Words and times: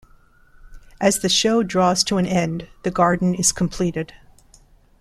As 0.99 1.19
the 1.19 1.29
show 1.29 1.61
draws 1.61 2.03
to 2.05 2.17
an 2.17 2.25
end 2.25 2.67
the 2.81 2.89
garden 2.89 3.35
is 3.35 3.51
completed. 3.51 4.13